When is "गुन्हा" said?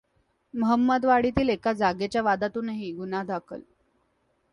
2.91-3.23